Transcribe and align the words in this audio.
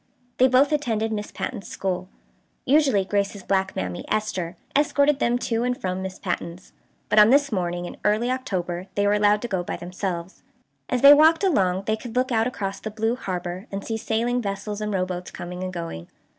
They 0.39 0.47
both 0.47 0.71
attended 0.71 1.11
Miss 1.11 1.31
Patten's 1.31 1.67
school. 1.67 2.09
Usually 2.65 3.05
Grace's 3.05 3.43
black 3.43 3.75
mammy, 3.75 4.03
Esther, 4.07 4.55
escorted 4.75 5.19
them 5.19 5.37
to 5.37 5.63
and 5.63 5.79
from 5.79 6.01
Miss 6.01 6.17
Patten's, 6.17 6.73
but 7.07 7.19
on 7.19 7.29
this 7.29 7.51
morning 7.51 7.85
in 7.85 7.97
early 8.03 8.31
October 8.31 8.87
they 8.95 9.05
were 9.05 9.13
allowed 9.13 9.43
to 9.43 9.47
go 9.47 9.61
by 9.61 9.77
themselves. 9.77 10.41
As 10.89 11.03
they 11.03 11.13
walked 11.13 11.43
along 11.43 11.83
they 11.85 11.95
could 11.97 12.15
look 12.15 12.31
out 12.31 12.47
across 12.47 12.79
the 12.79 12.89
blue 12.89 13.15
harbor, 13.15 13.67
and 13.71 13.85
see 13.85 13.95
sailing 13.95 14.41
vessels 14.41 14.81
and 14.81 14.91
rowboats 14.91 15.29
coming 15.29 15.63
and 15.63 15.71
going. 15.71 16.07